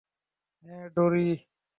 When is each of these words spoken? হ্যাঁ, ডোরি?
হ্যাঁ, 0.63 0.85
ডোরি? 0.95 1.27